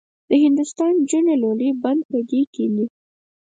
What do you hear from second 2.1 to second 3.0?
به دې کیني.